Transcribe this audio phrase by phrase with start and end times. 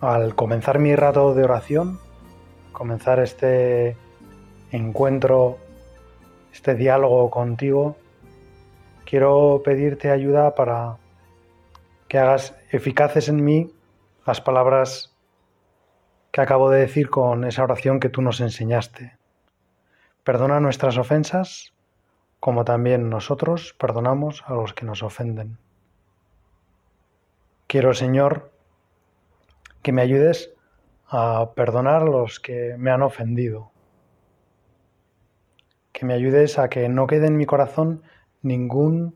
[0.00, 1.98] al comenzar mi rato de oración,
[2.72, 3.96] comenzar este
[4.72, 5.58] encuentro,
[6.52, 7.96] este diálogo contigo,
[9.04, 10.96] quiero pedirte ayuda para
[12.08, 13.72] que hagas eficaces en mí
[14.26, 15.14] las palabras
[16.32, 19.16] que acabo de decir con esa oración que tú nos enseñaste.
[20.24, 21.72] Perdona nuestras ofensas,
[22.38, 25.58] como también nosotros perdonamos a los que nos ofenden.
[27.66, 28.49] Quiero, Señor,
[29.82, 30.52] que me ayudes
[31.08, 33.70] a perdonar a los que me han ofendido.
[35.92, 38.02] Que me ayudes a que no quede en mi corazón
[38.42, 39.14] ningún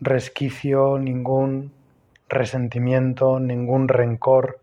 [0.00, 1.72] resquicio, ningún
[2.28, 4.60] resentimiento, ningún rencor,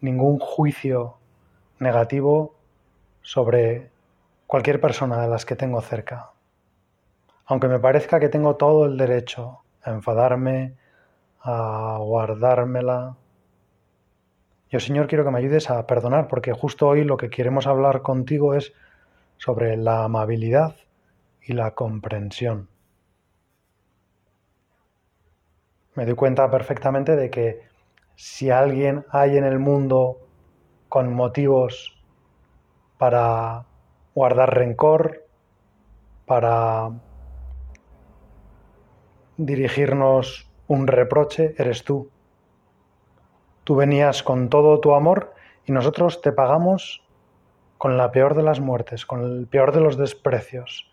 [0.00, 1.16] ningún juicio
[1.78, 2.54] negativo
[3.22, 3.90] sobre
[4.46, 6.30] cualquier persona de las que tengo cerca.
[7.46, 10.74] Aunque me parezca que tengo todo el derecho a enfadarme,
[11.40, 13.16] a guardármela,
[14.70, 18.02] yo, Señor, quiero que me ayudes a perdonar, porque justo hoy lo que queremos hablar
[18.02, 18.74] contigo es
[19.38, 20.76] sobre la amabilidad
[21.42, 22.68] y la comprensión.
[25.94, 27.62] Me doy cuenta perfectamente de que
[28.14, 30.18] si alguien hay en el mundo
[30.88, 31.98] con motivos
[32.98, 33.64] para
[34.14, 35.24] guardar rencor,
[36.26, 36.90] para
[39.36, 42.10] dirigirnos un reproche, eres tú.
[43.68, 45.34] Tú venías con todo tu amor
[45.66, 47.02] y nosotros te pagamos
[47.76, 50.90] con la peor de las muertes, con el peor de los desprecios,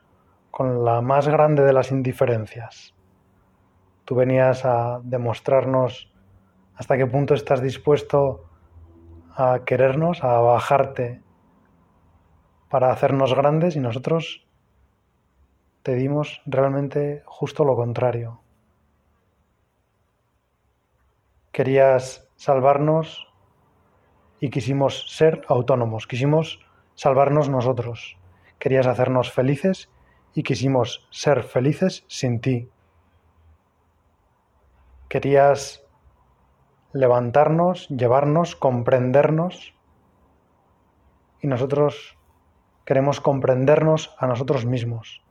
[0.52, 2.94] con la más grande de las indiferencias.
[4.04, 6.12] Tú venías a demostrarnos
[6.76, 8.44] hasta qué punto estás dispuesto
[9.34, 11.22] a querernos, a bajarte
[12.70, 14.46] para hacernos grandes y nosotros
[15.82, 18.42] te dimos realmente justo lo contrario.
[21.54, 23.28] Querías salvarnos
[24.40, 26.60] y quisimos ser autónomos, quisimos
[26.96, 28.18] salvarnos nosotros.
[28.60, 29.90] Querías hacernos felices
[30.34, 32.70] y quisimos ser felices sin ti.
[35.08, 35.84] Querías
[36.94, 39.74] levantarnos, llevarnos, comprendernos
[41.42, 42.18] y nosotros
[42.86, 45.22] queremos comprendernos a nosotros mismos.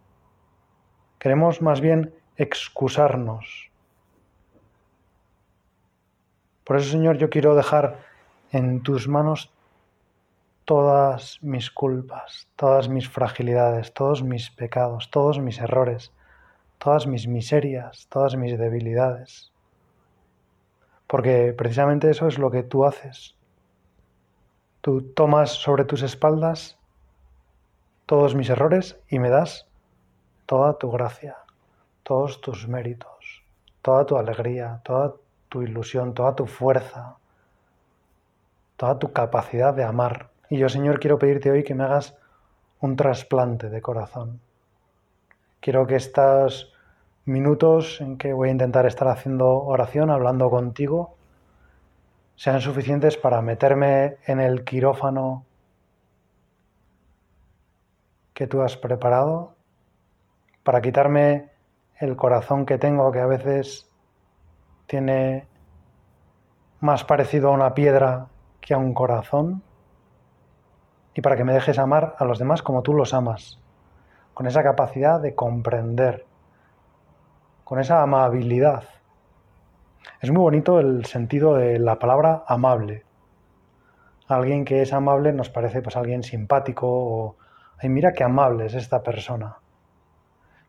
[1.19, 3.71] Queremos más bien excusarnos
[6.65, 7.99] por eso, Señor, yo quiero dejar
[8.51, 9.53] en tus manos
[10.65, 16.13] todas mis culpas, todas mis fragilidades, todos mis pecados, todos mis errores,
[16.79, 19.53] todas mis miserias, todas mis debilidades.
[21.07, 23.35] Porque precisamente eso es lo que tú haces.
[24.81, 26.79] Tú tomas sobre tus espaldas
[28.07, 29.67] todos mis errores y me das
[30.47, 31.37] toda tu gracia,
[32.03, 33.43] todos tus méritos,
[33.83, 35.15] toda tu alegría, toda
[35.55, 37.15] tu ilusión, toda tu fuerza,
[38.77, 40.31] toda tu capacidad de amar.
[40.51, 42.17] Y yo, Señor, quiero pedirte hoy que me hagas
[42.81, 44.41] un trasplante de corazón.
[45.61, 46.73] Quiero que estos
[47.25, 51.15] minutos en que voy a intentar estar haciendo oración, hablando contigo,
[52.35, 55.47] sean suficientes para meterme en el quirófano
[58.33, 59.55] que tú has preparado,
[60.65, 61.51] para quitarme
[62.01, 63.89] el corazón que tengo que a veces
[64.87, 65.47] tiene
[66.81, 68.27] más parecido a una piedra
[68.61, 69.63] que a un corazón
[71.15, 73.61] y para que me dejes amar a los demás como tú los amas,
[74.35, 76.27] con esa capacidad de comprender,
[77.63, 78.85] con esa amabilidad.
[80.21, 83.05] Es muy bonito el sentido de la palabra amable.
[84.29, 87.37] Alguien que es amable nos parece pues alguien simpático
[87.79, 89.57] ay mira qué amable es esta persona.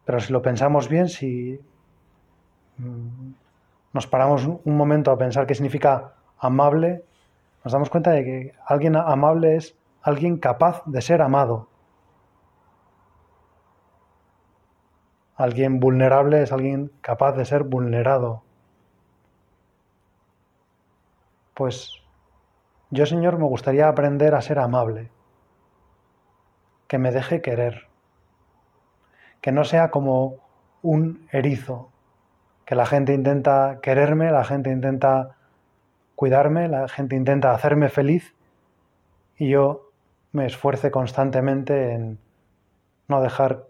[0.05, 1.59] Pero si lo pensamos bien, si
[2.77, 3.31] mm,
[3.95, 7.05] nos paramos un momento a pensar qué significa amable,
[7.63, 11.69] nos damos cuenta de que alguien amable es alguien capaz de ser amado.
[15.37, 18.43] Alguien vulnerable es alguien capaz de ser vulnerado.
[21.53, 22.03] Pues
[22.89, 25.09] yo, Señor, me gustaría aprender a ser amable,
[26.89, 27.87] que me deje querer,
[29.39, 30.35] que no sea como
[30.81, 31.94] un erizo,
[32.65, 35.35] que la gente intenta quererme, la gente intenta
[36.15, 38.35] cuidarme, la gente intenta hacerme feliz
[39.37, 39.91] y yo
[40.31, 42.19] me esfuerce constantemente en
[43.07, 43.67] no dejar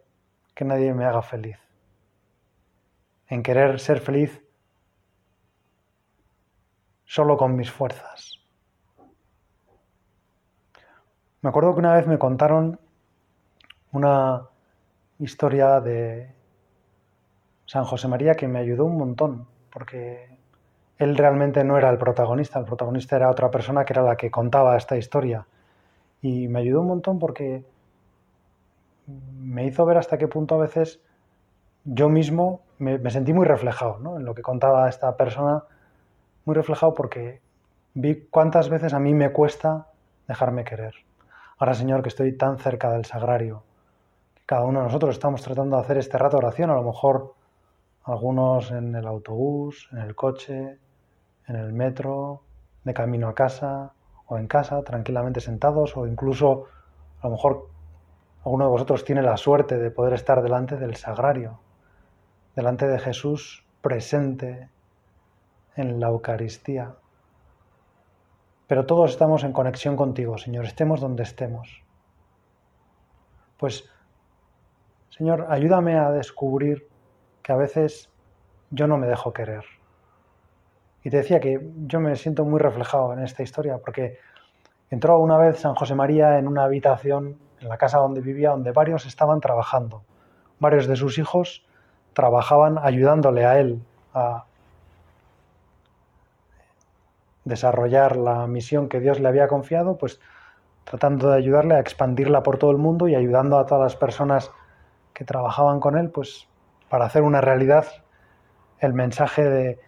[0.54, 1.58] que nadie me haga feliz,
[3.28, 4.42] en querer ser feliz
[7.04, 8.40] solo con mis fuerzas.
[11.42, 12.80] Me acuerdo que una vez me contaron
[13.92, 14.50] una
[15.20, 16.34] historia de
[17.66, 20.38] San José María que me ayudó un montón, porque
[20.98, 24.32] él realmente no era el protagonista, el protagonista era otra persona que era la que
[24.32, 25.46] contaba esta historia.
[26.22, 27.66] Y me ayudó un montón porque
[29.08, 31.00] me hizo ver hasta qué punto a veces
[31.84, 34.18] yo mismo me, sentí muy reflejado ¿no?
[34.18, 35.64] en lo que contaba esta persona,
[36.46, 37.42] muy reflejado porque
[37.94, 39.88] vi cuántas veces a mí me cuesta
[40.28, 40.96] dejarme querer.
[41.58, 43.64] Ahora, Señor, que estoy tan cerca del sagrario,
[44.34, 46.84] que cada uno de nosotros estamos tratando de hacer este rato de oración, a lo
[46.84, 47.36] mejor
[48.06, 50.80] algunos en el autobús, en el coche,
[51.48, 52.44] en el metro,
[52.84, 53.94] de camino a casa
[54.28, 56.66] o en casa, tranquilamente sentados, o incluso
[57.22, 57.70] a lo mejor
[58.44, 61.60] alguno de vosotros tiene la suerte de poder estar delante del sagrario,
[62.56, 64.70] delante de Jesús presente
[65.76, 66.96] en la Eucaristía.
[68.68, 71.84] Pero todos estamos en conexión contigo, Señor, estemos donde estemos.
[73.58, 73.90] Pues,
[75.10, 76.88] Señor, ayúdame a descubrir
[77.46, 78.10] que a veces
[78.72, 79.64] yo no me dejo querer.
[81.04, 84.18] Y te decía que yo me siento muy reflejado en esta historia, porque
[84.90, 88.72] entró una vez San José María en una habitación en la casa donde vivía, donde
[88.72, 90.02] varios estaban trabajando.
[90.58, 91.64] Varios de sus hijos
[92.14, 93.80] trabajaban ayudándole a él
[94.16, 94.46] a
[97.44, 100.20] desarrollar la misión que Dios le había confiado, pues
[100.84, 104.52] tratando de ayudarle a expandirla por todo el mundo y ayudando a todas las personas
[105.14, 106.48] que trabajaban con él, pues
[106.96, 107.88] para hacer una realidad
[108.80, 109.80] el mensaje de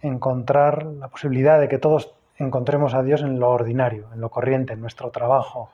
[0.00, 4.72] encontrar la posibilidad de que todos encontremos a Dios en lo ordinario, en lo corriente,
[4.72, 5.70] en nuestro trabajo,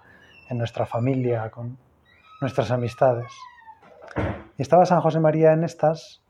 [0.51, 1.79] en nuestra familia, con
[2.43, 3.33] nuestras amistades.
[4.59, 6.23] Y estaba San José María en estas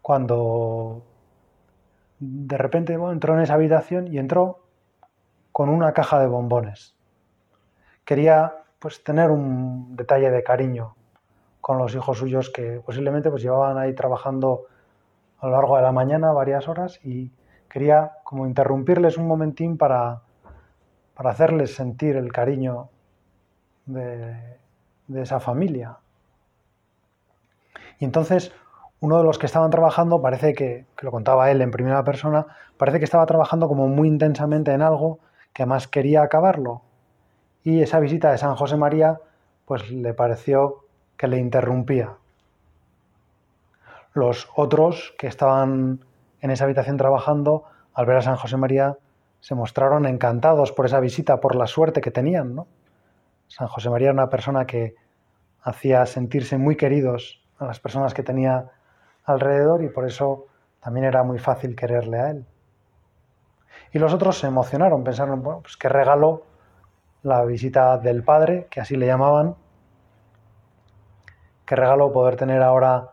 [0.00, 1.04] cuando
[2.18, 4.58] de repente entró en esa habitación y entró
[5.52, 6.96] con una caja de bombones.
[8.04, 10.96] Quería pues tener un detalle de cariño
[11.62, 14.64] con los hijos suyos que posiblemente pues llevaban ahí trabajando
[15.38, 17.30] a lo largo de la mañana varias horas y
[17.70, 20.22] quería como interrumpirles un momentín para,
[21.14, 22.90] para hacerles sentir el cariño
[23.86, 24.58] de,
[25.14, 25.98] esa familia.
[28.00, 28.52] Y entonces
[28.98, 32.46] uno de los que estaban trabajando, parece que, que, lo contaba él en primera persona,
[32.76, 35.20] parece que estaba trabajando como muy intensamente en algo
[35.52, 36.82] que además quería acabarlo.
[37.62, 39.20] Y esa visita de San José María,
[39.64, 40.81] pues le pareció
[41.22, 42.16] que le interrumpía.
[44.12, 46.00] Los otros que estaban
[46.40, 47.62] en esa habitación trabajando,
[47.94, 48.96] al ver a San José María,
[49.38, 52.56] se mostraron encantados por esa visita, por la suerte que tenían.
[53.46, 54.96] San José María era una persona que
[55.62, 58.72] hacía sentirse muy queridos a las personas que tenía
[59.24, 60.46] alrededor y por eso
[60.80, 62.44] también era muy fácil quererle a él.
[63.92, 66.42] Y los otros se emocionaron, pensaron, bueno, pues qué regalo
[67.22, 69.54] la visita del padre, que así le llamaban,
[71.72, 73.12] qué regalo poder tener ahora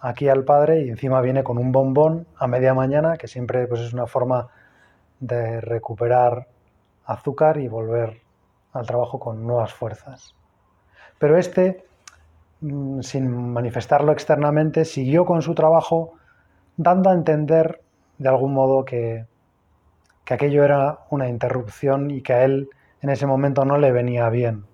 [0.00, 3.82] aquí al padre y encima viene con un bombón a media mañana, que siempre pues,
[3.82, 4.48] es una forma
[5.20, 6.48] de recuperar
[7.04, 8.22] azúcar y volver
[8.72, 10.34] al trabajo con nuevas fuerzas.
[11.18, 11.84] Pero este,
[12.62, 16.14] mm, sin manifestarlo externamente, siguió con su trabajo
[16.78, 17.82] dando a entender
[18.16, 19.26] de algún modo que,
[20.24, 22.70] que aquello era una interrupción y que a él
[23.02, 24.64] en ese momento no le venía bien.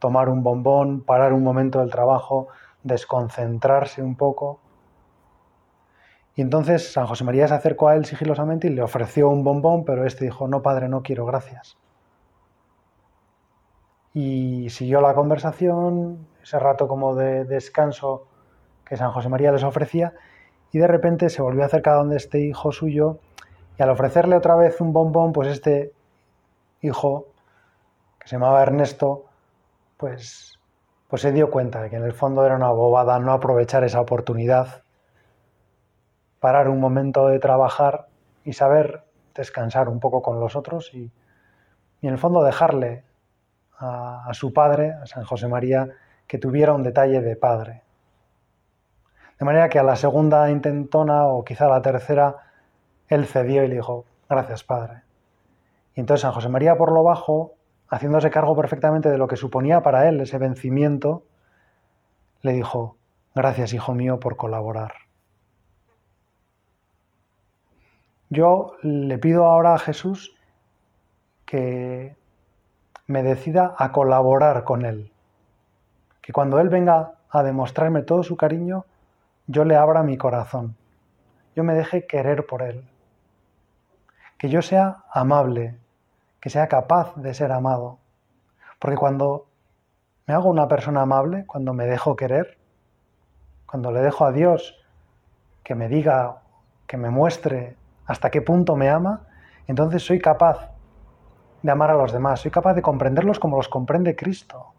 [0.00, 2.48] Tomar un bombón, parar un momento del trabajo,
[2.84, 4.60] desconcentrarse un poco.
[6.36, 9.84] Y entonces San José María se acercó a él sigilosamente y le ofreció un bombón,
[9.84, 11.76] pero este dijo, no, padre, no quiero, gracias.
[14.12, 18.26] Y siguió la conversación, ese rato como de descanso
[18.84, 20.12] que San José María les ofrecía,
[20.70, 23.18] y de repente se volvió a acercar a donde este hijo suyo,
[23.78, 25.92] y al ofrecerle otra vez un bombón, pues este
[26.80, 27.26] hijo,
[28.18, 29.24] que se llamaba Ernesto,
[29.96, 30.58] pues
[31.14, 34.00] pues se dio cuenta de que en el fondo era una bobada no aprovechar esa
[34.00, 34.82] oportunidad,
[36.40, 38.08] parar un momento de trabajar
[38.42, 41.12] y saber descansar un poco con los otros y,
[42.02, 43.04] en el fondo dejarle
[43.78, 45.88] a, a su padre, a San José María,
[46.26, 47.84] que tuviera un detalle de padre.
[49.38, 52.38] De manera que a la segunda intentona o quizá a la tercera,
[53.06, 55.02] él cedió y le dijo, gracias padre.
[55.94, 57.54] Y entonces San José María por lo bajo
[57.88, 61.24] haciéndose cargo perfectamente de lo que suponía para él ese vencimiento,
[62.42, 62.96] le dijo,
[63.34, 64.92] gracias hijo mío por colaborar.
[68.30, 70.34] Yo le pido ahora a Jesús
[71.44, 72.16] que
[73.06, 75.12] me decida a colaborar con Él.
[76.20, 78.86] Que cuando Él venga a demostrarme todo su cariño,
[79.46, 80.76] yo le abra mi corazón,
[81.54, 82.88] yo me deje querer por Él.
[84.38, 85.76] Que yo sea amable,
[86.44, 88.00] que sea capaz de ser amado.
[88.78, 89.46] Porque cuando
[90.26, 92.58] me hago una persona amable, cuando me dejo querer,
[93.64, 94.78] cuando le dejo a Dios
[95.62, 96.42] que me diga,
[96.86, 99.22] que me muestre hasta qué punto me ama,
[99.68, 100.70] entonces soy capaz
[101.62, 104.74] de amar a los demás, soy capaz de comprenderlos como los comprende Cristo,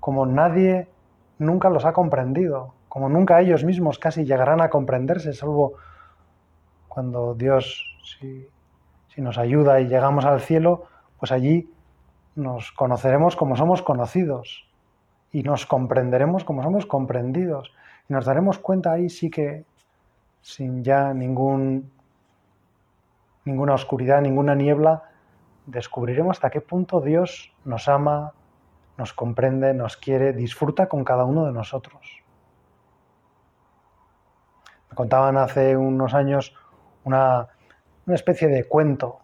[0.00, 0.88] como nadie
[1.36, 5.74] nunca los ha comprendido, como nunca ellos mismos casi llegarán a comprenderse, salvo
[6.88, 8.48] cuando Dios, si,
[9.16, 10.84] si nos ayuda y llegamos al cielo,
[11.18, 11.72] pues allí
[12.34, 14.68] nos conoceremos como somos conocidos
[15.32, 17.72] y nos comprenderemos como somos comprendidos.
[18.10, 19.64] Y nos daremos cuenta ahí sí que
[20.42, 21.90] sin ya ningún,
[23.46, 25.04] ninguna oscuridad, ninguna niebla,
[25.64, 28.34] descubriremos hasta qué punto Dios nos ama,
[28.98, 32.22] nos comprende, nos quiere, disfruta con cada uno de nosotros.
[34.90, 36.54] Me contaban hace unos años
[37.04, 37.48] una,
[38.14, 39.20] especie de cuento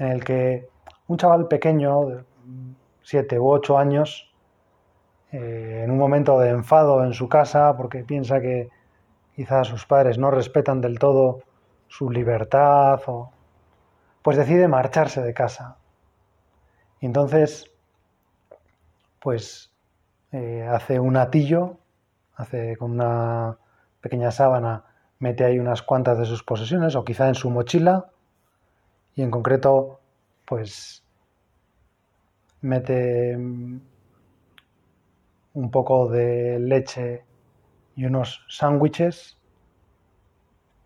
[0.00, 0.66] en el que
[1.08, 2.24] un chaval pequeño, de
[3.02, 4.32] siete u ocho años,
[5.30, 8.70] eh, en un momento de enfado en su casa, porque piensa que
[9.36, 11.42] quizás sus padres no respetan del todo
[11.86, 13.30] su libertad, o,
[14.22, 15.76] pues decide marcharse de casa.
[17.00, 17.70] Y entonces,
[19.20, 19.70] pues
[20.32, 21.76] eh, hace un atillo,
[22.36, 23.58] hace con una
[24.00, 24.84] pequeña sábana,
[25.20, 28.10] mete ahí unas cuantas de sus posesiones, o quizá en su mochila,
[29.14, 30.00] y en concreto,
[30.46, 31.04] pues
[32.62, 33.80] mete mm,
[35.54, 37.24] un poco de leche
[37.96, 39.36] y unos sándwiches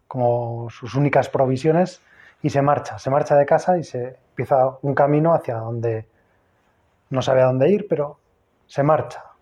[0.07, 2.01] como sus únicas provisiones
[2.43, 6.07] y se marcha, se marcha de casa y se empieza un camino hacia donde
[7.11, 8.19] no sabe a dónde ir, pero
[8.67, 9.34] se marcha.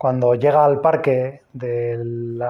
[0.00, 2.40] Cuando llega al parque del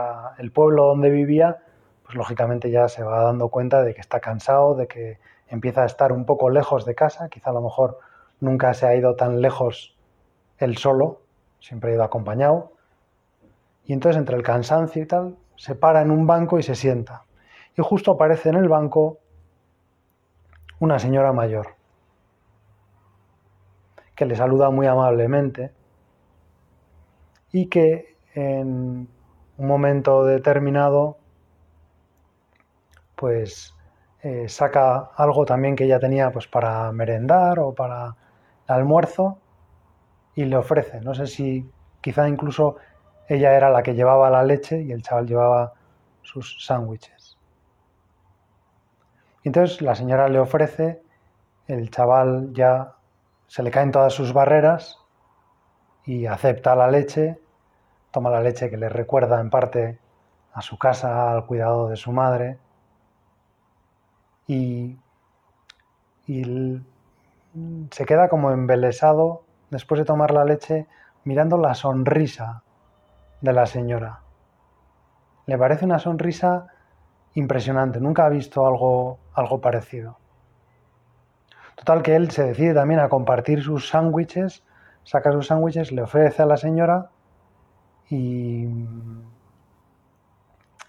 [0.54, 1.58] pueblo donde vivía,
[2.04, 5.86] pues lógicamente ya se va dando cuenta de que está cansado, de que empieza a
[5.86, 7.98] estar un poco lejos de casa, quizá a lo mejor
[8.38, 9.96] nunca se ha ido tan lejos
[10.58, 11.22] él solo,
[11.58, 12.70] siempre ha ido acompañado,
[13.84, 17.24] y entonces entre el cansancio y tal, se para en un banco y se sienta.
[17.76, 19.18] Y justo aparece en el banco
[20.78, 21.74] una señora mayor,
[24.14, 25.72] que le saluda muy amablemente
[27.52, 29.08] y que en
[29.58, 31.18] un momento determinado
[33.16, 33.74] pues
[34.22, 38.16] eh, saca algo también que ella tenía pues para merendar o para
[38.68, 39.38] el almuerzo
[40.34, 41.00] y le ofrece.
[41.00, 42.76] No sé si quizá incluso
[43.28, 45.74] ella era la que llevaba la leche y el chaval llevaba
[46.22, 47.38] sus sándwiches.
[49.42, 51.02] entonces la señora le ofrece,
[51.66, 52.94] el chaval ya
[53.46, 54.99] se le caen todas sus barreras
[56.10, 57.38] y acepta la leche,
[58.10, 60.00] toma la leche que le recuerda en parte
[60.52, 62.58] a su casa, al cuidado de su madre,
[64.48, 64.98] y,
[66.26, 66.82] y
[67.92, 70.88] se queda como embelesado después de tomar la leche
[71.22, 72.64] mirando la sonrisa
[73.40, 74.22] de la señora.
[75.46, 76.66] Le parece una sonrisa
[77.34, 80.18] impresionante, nunca ha visto algo, algo parecido.
[81.76, 84.64] Total que él se decide también a compartir sus sándwiches,
[85.10, 87.10] saca sus sándwiches, le ofrece a la señora
[88.08, 88.64] y,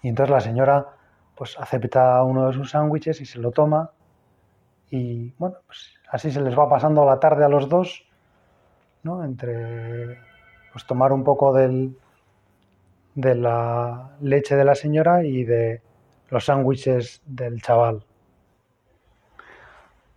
[0.00, 0.86] y entonces la señora
[1.34, 3.90] pues acepta uno de sus sándwiches y se lo toma
[4.90, 8.06] y bueno, pues así se les va pasando la tarde a los dos,
[9.02, 9.24] ¿no?
[9.24, 10.20] Entre
[10.72, 11.98] pues tomar un poco del,
[13.16, 15.82] de la leche de la señora y de
[16.30, 18.04] los sándwiches del chaval.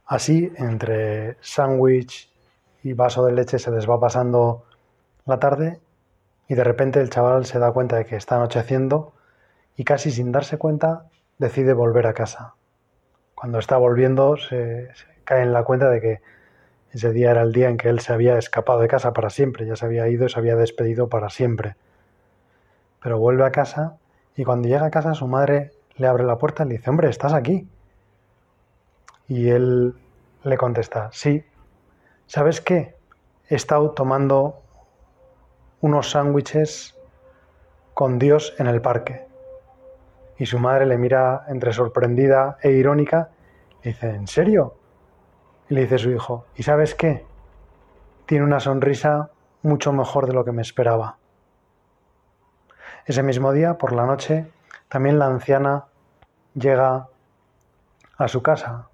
[0.05, 2.34] Así, entre sándwich
[2.85, 4.63] y vaso de leche se les va pasando
[5.25, 5.79] la tarde
[6.47, 9.13] y de repente el chaval se da cuenta de que está anocheciendo
[9.75, 12.53] y casi sin darse cuenta decide volver a casa.
[13.35, 16.21] Cuando está volviendo se, se, cae en la cuenta de que
[16.91, 19.65] ese día era el día en que él se había escapado de casa para siempre,
[19.65, 21.75] ya se había ido y se había despedido para siempre
[23.05, 23.99] pero vuelve a casa
[24.35, 27.07] y cuando llega a casa su madre le abre la puerta y le dice, hombre,
[27.07, 27.67] ¿estás aquí?
[29.27, 29.93] Y él
[30.43, 31.45] le contesta, sí,
[32.27, 32.95] ¿sabes qué?
[33.49, 34.61] He estado tomando
[35.81, 36.95] unos sándwiches
[37.93, 39.27] con Dios en el parque.
[40.37, 43.29] Y su madre le mira entre sorprendida e irónica
[43.83, 44.75] y dice, ¿en serio?
[45.69, 47.25] Y le dice su hijo, ¿y sabes qué?
[48.25, 49.29] Tiene una sonrisa
[49.61, 51.17] mucho mejor de lo que me esperaba.
[53.05, 54.47] Ese mismo día, por la noche,
[54.89, 55.85] también la anciana
[56.55, 57.07] llega
[58.17, 58.89] a su casa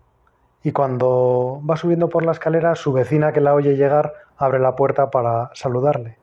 [0.63, 4.75] y cuando va subiendo por la escalera, su vecina que la oye llegar abre la
[4.75, 6.17] puerta para saludarle.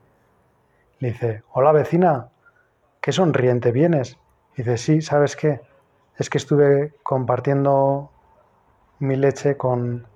[0.99, 2.29] Le dice, hola vecina,
[3.01, 4.17] qué sonriente vienes.
[4.55, 5.61] dice, sí, ¿sabes qué?
[6.17, 8.11] Es que estuve compartiendo
[8.99, 10.07] mi leche con,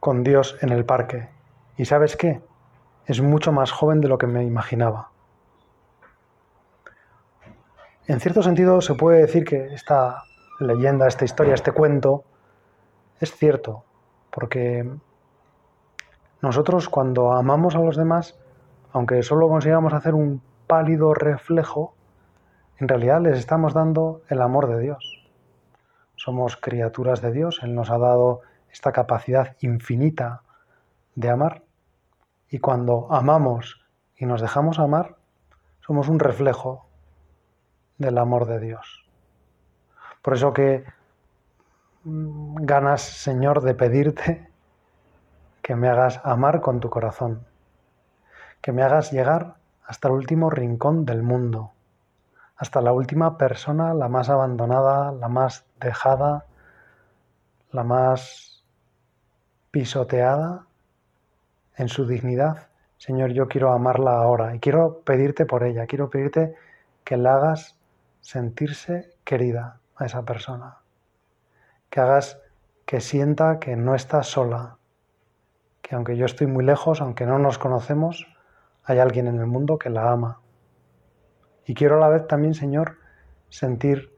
[0.00, 1.28] con Dios en el parque.
[1.76, 2.40] ¿Y sabes qué?
[3.06, 5.10] Es mucho más joven de lo que me imaginaba.
[8.06, 10.24] En cierto sentido se puede decir que esta
[10.60, 12.24] leyenda, esta historia, este cuento,
[13.24, 13.84] es cierto,
[14.30, 14.88] porque
[16.40, 18.38] nosotros cuando amamos a los demás,
[18.92, 21.94] aunque solo consigamos hacer un pálido reflejo,
[22.78, 25.28] en realidad les estamos dando el amor de Dios.
[26.16, 30.42] Somos criaturas de Dios, Él nos ha dado esta capacidad infinita
[31.14, 31.62] de amar
[32.48, 33.84] y cuando amamos
[34.16, 35.16] y nos dejamos amar,
[35.80, 36.86] somos un reflejo
[37.98, 39.08] del amor de Dios.
[40.22, 40.84] Por eso que
[42.04, 44.48] ganas, Señor, de pedirte
[45.62, 47.46] que me hagas amar con tu corazón,
[48.60, 49.54] que me hagas llegar
[49.86, 51.72] hasta el último rincón del mundo,
[52.56, 56.44] hasta la última persona, la más abandonada, la más dejada,
[57.72, 58.62] la más
[59.70, 60.66] pisoteada
[61.76, 62.68] en su dignidad.
[62.98, 66.54] Señor, yo quiero amarla ahora y quiero pedirte por ella, quiero pedirte
[67.02, 67.78] que la hagas
[68.20, 70.78] sentirse querida a esa persona,
[71.94, 72.40] que hagas
[72.86, 74.78] que sienta que no está sola,
[75.80, 78.26] que aunque yo estoy muy lejos, aunque no nos conocemos,
[78.82, 80.40] hay alguien en el mundo que la ama.
[81.64, 82.96] Y quiero a la vez también, Señor,
[83.48, 84.12] sentir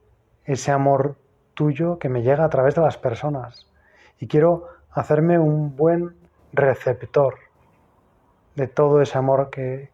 [0.45, 1.19] ese amor
[1.53, 3.71] tuyo que me llega a través de las personas.
[4.19, 6.17] Y quiero hacerme un buen
[6.55, 7.35] receptor
[8.55, 9.91] de todo ese amor que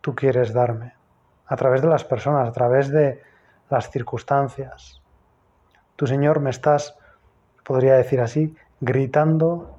[0.00, 0.94] tú quieres darme,
[1.44, 3.20] a través de las personas, a través de
[3.68, 5.03] las circunstancias.
[5.96, 6.96] Tu Señor me estás,
[7.64, 9.78] podría decir así, gritando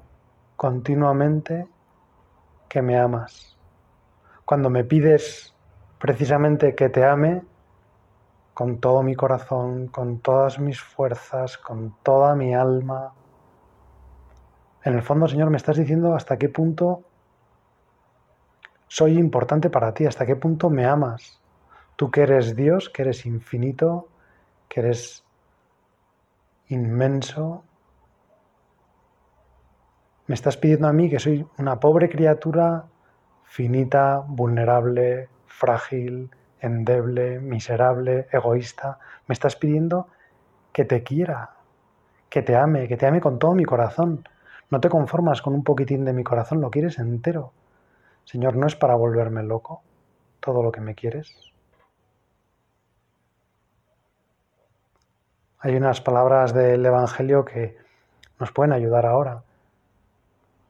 [0.56, 1.68] continuamente
[2.68, 3.56] que me amas.
[4.44, 5.54] Cuando me pides
[5.98, 7.42] precisamente que te ame,
[8.54, 13.12] con todo mi corazón, con todas mis fuerzas, con toda mi alma.
[14.82, 17.02] En el fondo, Señor, me estás diciendo hasta qué punto
[18.88, 21.38] soy importante para ti, hasta qué punto me amas.
[21.96, 24.08] Tú que eres Dios, que eres infinito,
[24.70, 25.25] que eres
[26.68, 27.64] inmenso,
[30.26, 32.86] me estás pidiendo a mí que soy una pobre criatura
[33.44, 38.98] finita, vulnerable, frágil, endeble, miserable, egoísta.
[39.28, 40.08] Me estás pidiendo
[40.72, 41.50] que te quiera,
[42.28, 44.28] que te ame, que te ame con todo mi corazón.
[44.68, 47.52] No te conformas con un poquitín de mi corazón, lo quieres entero.
[48.24, 49.82] Señor, no es para volverme loco
[50.40, 51.55] todo lo que me quieres.
[55.66, 57.76] Hay unas palabras del Evangelio que
[58.38, 59.42] nos pueden ayudar ahora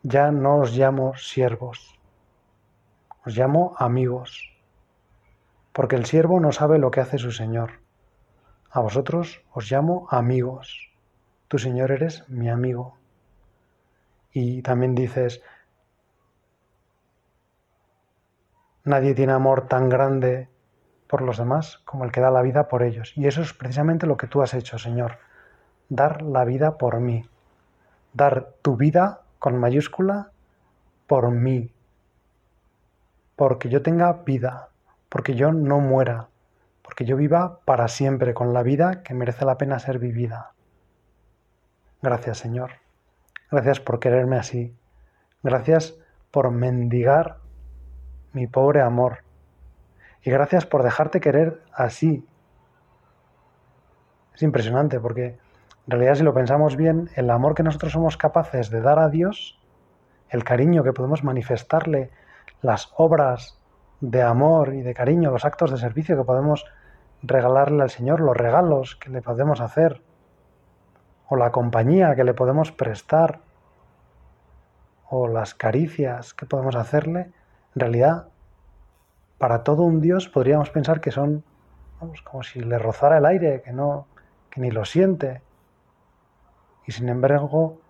[0.02, 2.00] ya no os llamo siervos,
[3.26, 4.56] os llamo amigos,
[5.74, 7.72] porque el siervo no sabe lo que hace su Señor.
[8.70, 10.90] A vosotros os llamo amigos,
[11.48, 12.96] tu Señor eres mi amigo.
[14.32, 15.42] Y también dices,
[18.82, 20.48] nadie tiene amor tan grande
[21.06, 23.12] por los demás como el que da la vida por ellos.
[23.16, 25.18] Y eso es precisamente lo que tú has hecho, Señor,
[25.88, 27.24] dar la vida por mí,
[28.12, 30.30] dar tu vida con mayúscula
[31.06, 31.72] por mí,
[33.36, 34.70] porque yo tenga vida,
[35.08, 36.28] porque yo no muera,
[36.82, 40.52] porque yo viva para siempre con la vida que merece la pena ser vivida.
[42.02, 42.72] Gracias Señor,
[43.50, 44.74] gracias por quererme así,
[45.42, 45.94] gracias
[46.30, 47.38] por mendigar
[48.32, 49.25] mi pobre amor
[50.26, 52.26] y gracias por dejarte querer así.
[54.34, 55.38] Es impresionante porque en
[55.86, 59.56] realidad, si lo pensamos bien, el amor que nosotros somos capaces de dar a Dios,
[60.28, 62.10] el cariño que podemos manifestarle,
[62.60, 63.60] las obras
[64.00, 66.64] de amor y de cariño, los actos de servicio que podemos
[67.22, 70.02] regalarle al Señor, los regalos que le podemos hacer,
[71.28, 73.38] o la compañía que le podemos prestar,
[75.08, 77.30] o las caricias que podemos hacerle,
[77.76, 78.26] en realidad,
[79.38, 81.44] para todo un Dios podríamos pensar que son
[82.24, 84.06] como si le rozara el aire, que no,
[84.50, 85.42] que ni lo siente,
[86.86, 87.80] y sin embargo,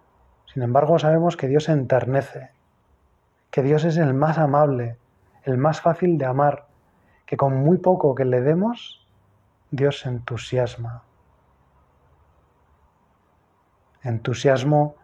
[0.53, 2.51] sin embargo sabemos que Dios se enternece,
[3.51, 4.97] que Dios es el más amable,
[5.45, 6.67] el más fácil de amar,
[7.27, 9.07] que con muy poco que le demos,
[9.71, 11.03] Dios se entusiasma.
[14.03, 14.95] Entusiasmo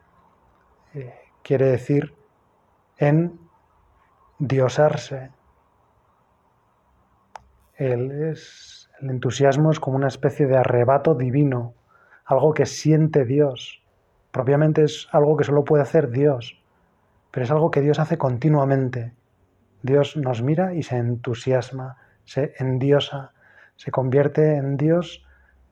[0.95, 2.15] eh, quiere decir
[2.97, 3.39] en
[4.39, 5.31] diosarse.
[7.77, 11.75] El, es, el entusiasmo es como una especie de arrebato divino,
[12.25, 13.83] algo que siente Dios
[14.33, 16.61] propiamente es algo que solo puede hacer Dios,
[17.31, 19.13] pero es algo que Dios hace continuamente.
[19.83, 23.33] Dios nos mira y se entusiasma, se endiosa,
[23.77, 25.25] se convierte en Dios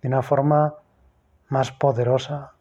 [0.02, 0.74] de una forma
[1.48, 2.52] más poderosa.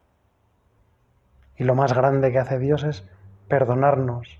[1.58, 3.08] Y lo más grande que hace Dios es
[3.49, 4.39] perdonarnos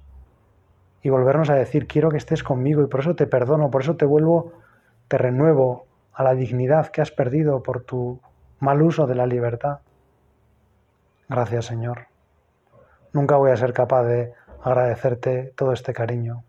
[1.02, 3.96] y volvernos a decir, quiero que estés conmigo y por eso te perdono, por eso
[3.98, 4.54] te vuelvo,
[5.10, 8.22] te renuevo a la dignidad que has perdido por tu
[8.60, 9.80] mal uso de la libertad.
[11.28, 12.08] Gracias Señor.
[13.12, 16.44] Nunca voy a ser capaz de agradecerte todo este cariño.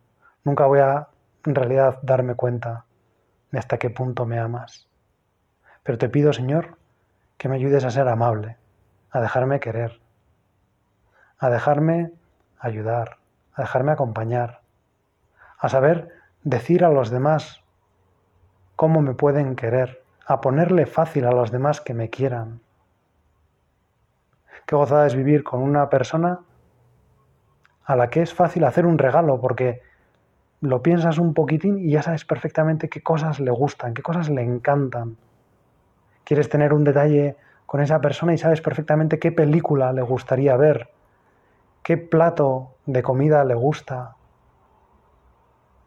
[0.44, 1.08] Nunca voy a
[1.46, 2.84] en realidad darme cuenta
[3.50, 4.88] de hasta qué punto me amas.
[5.82, 6.76] Pero te pido, Señor,
[7.38, 8.58] que me ayudes a ser amable,
[9.10, 10.00] a dejarme querer,
[11.38, 12.12] a dejarme
[12.58, 13.16] ayudar,
[13.54, 14.60] a dejarme acompañar,
[15.58, 16.08] a saber
[16.42, 17.62] decir a los demás
[18.80, 22.62] cómo me pueden querer, a ponerle fácil a los demás que me quieran.
[24.64, 26.40] Qué gozada es vivir con una persona
[27.84, 29.82] a la que es fácil hacer un regalo porque
[30.62, 34.40] lo piensas un poquitín y ya sabes perfectamente qué cosas le gustan, qué cosas le
[34.40, 35.18] encantan.
[36.24, 40.88] Quieres tener un detalle con esa persona y sabes perfectamente qué película le gustaría ver,
[41.82, 44.16] qué plato de comida le gusta,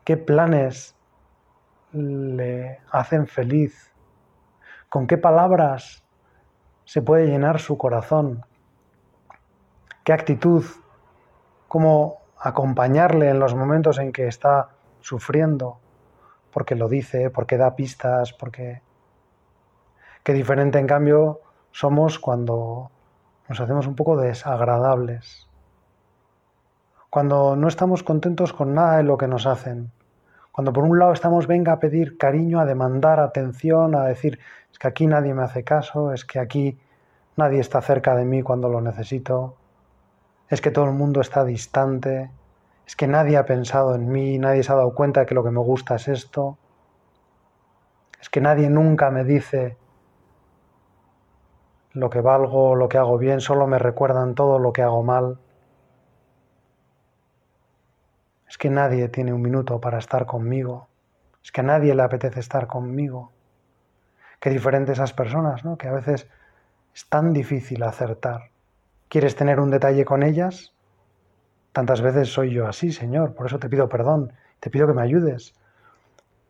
[0.03, 0.95] qué planes
[1.93, 3.91] le hacen feliz,
[4.89, 6.03] con qué palabras
[6.85, 8.45] se puede llenar su corazón,
[10.03, 10.65] qué actitud,
[11.67, 15.79] cómo acompañarle en los momentos en que está sufriendo,
[16.51, 18.81] porque lo dice, porque da pistas, porque...
[20.23, 22.91] Qué diferente en cambio somos cuando
[23.49, 25.49] nos hacemos un poco desagradables,
[27.09, 29.91] cuando no estamos contentos con nada de lo que nos hacen,
[30.53, 34.39] cuando por un lado estamos venga a pedir cariño, a demandar atención, a decir
[34.71, 36.77] es que aquí nadie me hace caso, es que aquí
[37.35, 39.55] nadie está cerca de mí cuando lo necesito,
[40.49, 42.29] es que todo el mundo está distante,
[42.85, 45.43] es que nadie ha pensado en mí, nadie se ha dado cuenta de que lo
[45.43, 46.59] que me gusta es esto,
[48.21, 49.75] es que nadie nunca me dice
[51.93, 55.39] lo que valgo, lo que hago bien, solo me recuerdan todo lo que hago mal.
[58.53, 60.87] Es que nadie tiene un minuto para estar conmigo,
[61.43, 63.31] es que a nadie le apetece estar conmigo.
[64.39, 65.75] Qué diferentes esas personas, ¿no?
[65.75, 66.27] Que a veces
[66.93, 68.51] es tan difícil acertar.
[69.09, 70.71] ¿Quieres tener un detalle con ellas?
[71.71, 75.01] Tantas veces soy yo así, Señor, por eso te pido perdón, te pido que me
[75.01, 75.55] ayudes.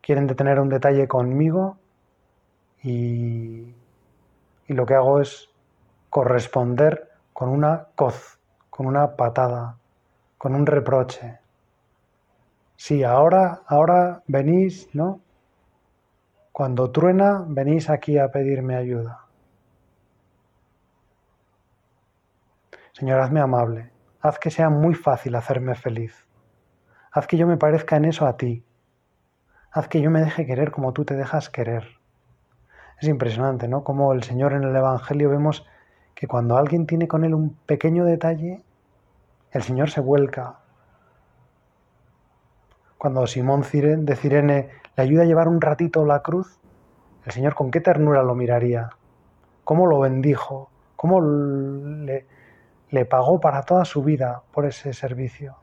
[0.01, 1.77] Quieren tener un detalle conmigo
[2.81, 3.73] y
[4.67, 5.49] lo que hago es
[6.09, 8.39] corresponder con una coz,
[8.69, 9.77] con una patada,
[10.37, 11.42] con un reproche.
[12.75, 15.21] Sí, ahora, ahora venís, ¿no?
[16.51, 19.25] Cuando truena, venís aquí a pedirme ayuda.
[22.93, 26.27] Señor, hazme amable, haz que sea muy fácil hacerme feliz.
[27.12, 28.63] Haz que yo me parezca en eso a ti.
[29.71, 31.99] Haz que yo me deje querer como tú te dejas querer.
[33.01, 33.83] Es impresionante, ¿no?
[33.83, 35.65] Como el Señor en el Evangelio vemos
[36.15, 38.63] que cuando alguien tiene con él un pequeño detalle,
[39.51, 40.59] el Señor se vuelca.
[43.03, 46.57] Cuando Simón de Cirene le ayuda a llevar un ratito la cruz,
[47.25, 48.91] el Señor con qué ternura lo miraría,
[49.65, 52.25] cómo lo bendijo, cómo le,
[52.91, 55.57] le pagó para toda su vida por ese servicio.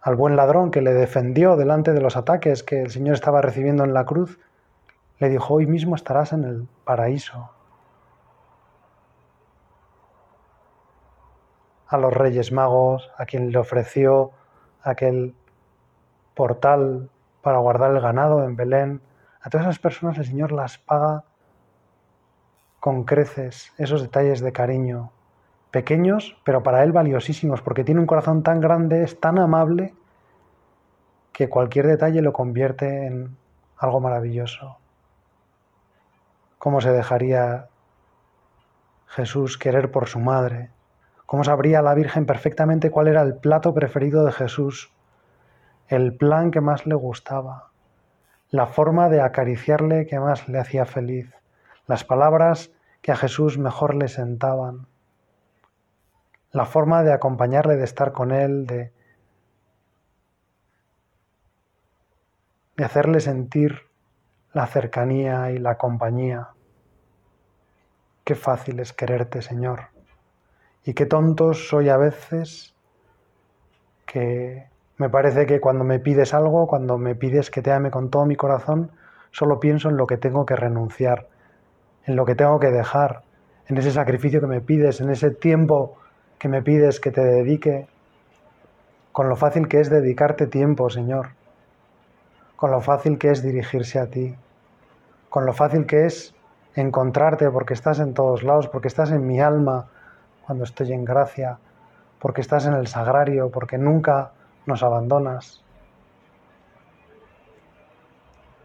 [0.00, 3.84] Al buen ladrón que le defendió delante de los ataques que el Señor estaba recibiendo
[3.84, 4.40] en la cruz,
[5.18, 7.50] le dijo, hoy mismo estarás en el paraíso.
[11.86, 14.30] A los reyes magos, a quien le ofreció
[14.82, 15.34] aquel
[16.38, 17.10] portal
[17.42, 19.00] para guardar el ganado en Belén,
[19.42, 21.24] a todas esas personas el Señor las paga
[22.78, 25.10] con creces, esos detalles de cariño,
[25.72, 29.94] pequeños, pero para él valiosísimos, porque tiene un corazón tan grande, es tan amable,
[31.32, 33.36] que cualquier detalle lo convierte en
[33.76, 34.78] algo maravilloso.
[36.58, 37.66] ¿Cómo se dejaría
[39.08, 40.70] Jesús querer por su madre?
[41.26, 44.92] ¿Cómo sabría la Virgen perfectamente cuál era el plato preferido de Jesús?
[45.88, 47.70] El plan que más le gustaba,
[48.50, 51.32] la forma de acariciarle que más le hacía feliz,
[51.86, 52.70] las palabras
[53.02, 54.86] que a Jesús mejor le sentaban
[56.52, 58.92] la forma de acompañarle, de estar con él, de,
[62.76, 63.82] de hacerle sentir
[64.52, 66.48] la cercanía y la compañía.
[68.24, 69.88] Qué fácil es quererte, Señor.
[70.84, 72.74] Y qué tontos soy a veces
[74.06, 74.68] que
[74.98, 78.26] me parece que cuando me pides algo, cuando me pides que te ame con todo
[78.26, 78.90] mi corazón,
[79.30, 81.28] solo pienso en lo que tengo que renunciar,
[82.04, 83.22] en lo que tengo que dejar,
[83.68, 85.96] en ese sacrificio que me pides, en ese tiempo
[86.38, 87.86] que me pides que te dedique,
[89.12, 91.28] con lo fácil que es dedicarte tiempo, Señor,
[92.56, 94.34] con lo fácil que es dirigirse a ti,
[95.28, 96.34] con lo fácil que es
[96.74, 99.86] encontrarte porque estás en todos lados, porque estás en mi alma
[100.44, 101.58] cuando estoy en gracia,
[102.18, 104.32] porque estás en el sagrario, porque nunca
[104.68, 105.64] nos abandonas.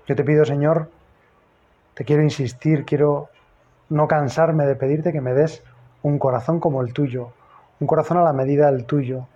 [0.05, 0.89] Yo te pido, Señor,
[1.93, 3.29] te quiero insistir, quiero
[3.89, 5.63] no cansarme de pedirte que me des
[6.01, 7.31] un corazón como el tuyo,
[7.79, 9.27] un corazón a la medida del tuyo,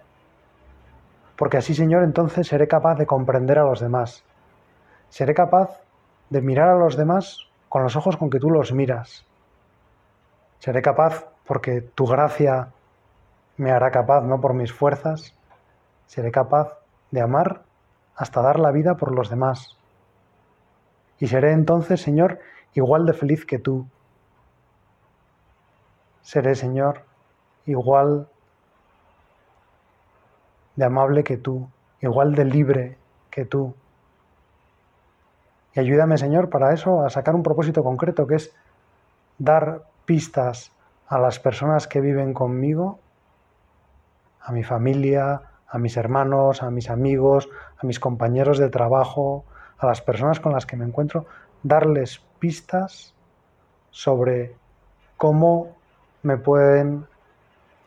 [1.37, 4.25] porque así, Señor, entonces seré capaz de comprender a los demás,
[5.07, 5.79] seré capaz
[6.29, 9.25] de mirar a los demás con los ojos con que tú los miras,
[10.59, 12.73] seré capaz, porque tu gracia
[13.55, 15.36] me hará capaz, no por mis fuerzas,
[16.07, 16.79] seré capaz
[17.11, 17.63] de amar
[18.15, 19.77] hasta dar la vida por los demás.
[21.19, 22.39] Y seré entonces, Señor,
[22.73, 23.87] igual de feliz que tú,
[26.21, 27.03] seré, Señor,
[27.65, 28.27] igual
[30.75, 31.69] de amable que tú,
[32.01, 32.97] igual de libre
[33.29, 33.75] que tú.
[35.73, 38.53] Y ayúdame, Señor, para eso a sacar un propósito concreto, que es
[39.37, 40.71] dar pistas
[41.07, 42.99] a las personas que viven conmigo,
[44.41, 49.43] a mi familia, a mis hermanos, a mis amigos, a mis compañeros de trabajo,
[49.77, 51.25] a las personas con las que me encuentro,
[51.63, 53.13] darles pistas
[53.91, 54.55] sobre
[55.17, 55.75] cómo
[56.23, 57.05] me pueden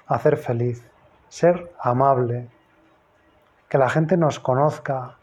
[0.07, 0.85] hacer feliz,
[1.29, 2.49] ser amable,
[3.69, 5.17] que la gente nos conozca.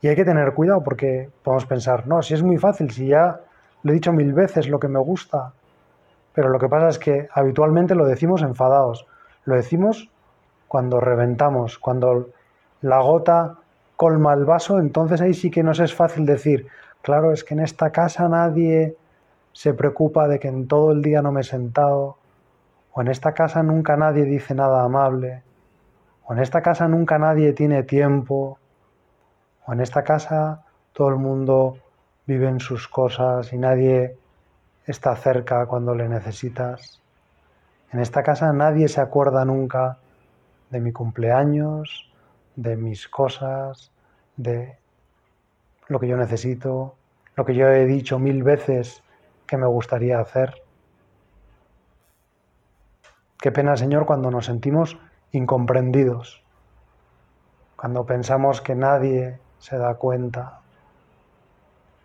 [0.00, 3.40] Y hay que tener cuidado porque podemos pensar, no, si es muy fácil, si ya
[3.82, 5.52] lo he dicho mil veces lo que me gusta,
[6.34, 9.06] pero lo que pasa es que habitualmente lo decimos enfadados,
[9.44, 10.10] lo decimos
[10.72, 12.30] cuando reventamos, cuando
[12.80, 13.58] la gota
[13.94, 16.66] colma el vaso, entonces ahí sí que nos es fácil decir,
[17.02, 18.96] claro, es que en esta casa nadie
[19.52, 22.16] se preocupa de que en todo el día no me he sentado,
[22.90, 25.42] o en esta casa nunca nadie dice nada amable,
[26.24, 28.58] o en esta casa nunca nadie tiene tiempo,
[29.66, 31.76] o en esta casa todo el mundo
[32.26, 34.16] vive en sus cosas y nadie
[34.86, 37.02] está cerca cuando le necesitas.
[37.92, 39.98] En esta casa nadie se acuerda nunca
[40.72, 42.10] de mi cumpleaños,
[42.56, 43.92] de mis cosas,
[44.36, 44.78] de
[45.86, 46.96] lo que yo necesito,
[47.36, 49.04] lo que yo he dicho mil veces
[49.46, 50.62] que me gustaría hacer.
[53.38, 54.98] Qué pena, Señor, cuando nos sentimos
[55.32, 56.42] incomprendidos,
[57.76, 60.60] cuando pensamos que nadie se da cuenta.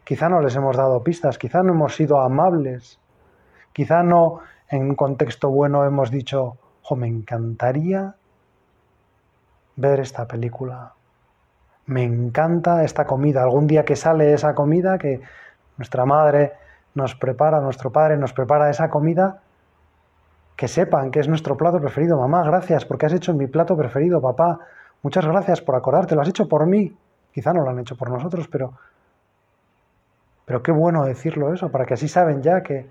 [0.03, 2.99] Quizá no les hemos dado pistas, quizá no hemos sido amables,
[3.71, 8.15] quizá no en un contexto bueno hemos dicho, jo, me encantaría
[9.77, 10.93] ver esta película,
[11.85, 15.21] me encanta esta comida, algún día que sale esa comida, que
[15.77, 16.53] nuestra madre
[16.95, 19.39] nos prepara, nuestro padre nos prepara esa comida,
[20.57, 22.17] que sepan que es nuestro plato preferido.
[22.17, 24.19] Mamá, gracias porque has hecho mi plato preferido.
[24.19, 24.59] Papá,
[25.03, 26.15] muchas gracias por acordarte.
[26.15, 26.97] Lo has hecho por mí.
[27.31, 28.73] Quizá no lo han hecho por nosotros, pero,
[30.45, 32.87] pero qué bueno decirlo eso, para que así saben ya que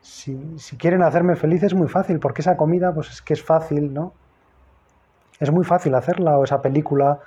[0.00, 3.44] si, si quieren hacerme feliz es muy fácil, porque esa comida, pues es que es
[3.44, 4.14] fácil, ¿no?
[5.42, 7.18] Es muy fácil hacerla, o esa película,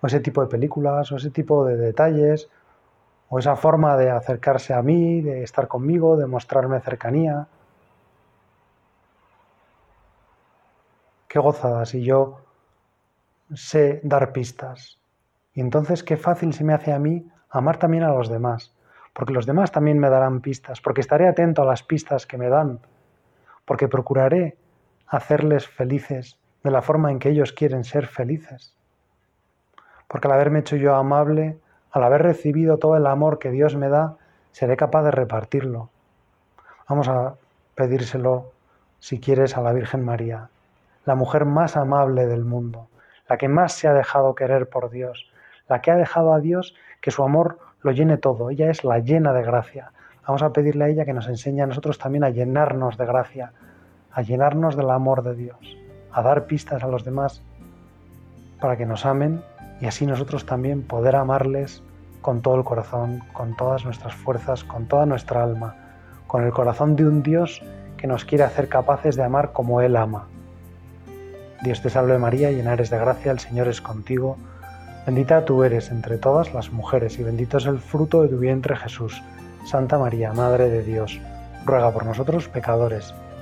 [0.00, 2.48] o ese tipo de películas, o ese tipo de detalles,
[3.28, 7.48] o esa forma de acercarse a mí, de estar conmigo, de mostrarme cercanía.
[11.26, 12.42] qué gozada si yo
[13.54, 15.00] sé dar pistas.
[15.52, 18.72] Y entonces qué fácil se me hace a mí amar también a los demás,
[19.12, 22.48] porque los demás también me darán pistas, porque estaré atento a las pistas que me
[22.48, 22.78] dan,
[23.64, 24.56] porque procuraré
[25.08, 28.74] hacerles felices de la forma en que ellos quieren ser felices.
[30.08, 31.58] Porque al haberme hecho yo amable,
[31.92, 34.16] al haber recibido todo el amor que Dios me da,
[34.50, 35.90] seré capaz de repartirlo.
[36.88, 37.34] Vamos a
[37.76, 38.50] pedírselo,
[38.98, 40.48] si quieres, a la Virgen María
[41.04, 42.88] la mujer más amable del mundo,
[43.28, 45.30] la que más se ha dejado querer por Dios,
[45.68, 48.50] la que ha dejado a Dios que su amor lo llene todo.
[48.50, 49.92] Ella es la llena de gracia.
[50.26, 53.52] Vamos a pedirle a ella que nos enseñe a nosotros también a llenarnos de gracia,
[54.10, 55.76] a llenarnos del amor de Dios,
[56.14, 57.42] a dar pistas a los demás
[58.60, 59.42] para que nos amen
[59.80, 61.82] y así nosotros también poder amarles
[62.22, 65.74] con todo el corazón, con todas nuestras fuerzas, con toda nuestra alma,
[66.26, 67.60] con el corazón de un Dios
[67.98, 70.28] que nos quiere hacer capaces de amar como Él ama.
[71.62, 74.36] Dios te salve María, llena eres de gracia, el Señor es contigo.
[75.06, 78.76] Bendita tú eres entre todas las mujeres y bendito es el fruto de tu vientre
[78.76, 79.22] Jesús.
[79.66, 81.20] Santa María, Madre de Dios,
[81.64, 83.14] ruega por nosotros pecadores,